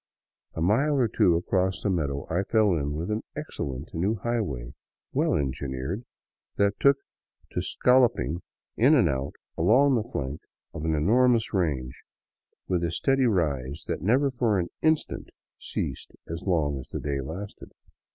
[0.55, 4.73] A mile or two across the meadow I fell in with an excellent new highway,
[5.13, 6.05] well engineered,
[6.55, 6.97] that took
[7.51, 8.41] to scolloping
[8.75, 10.41] in and out along the flank
[10.73, 12.01] of an enormous range,
[12.67, 15.29] with a steady rise that never for an instant
[15.59, 17.71] ceased as long as the day lasted.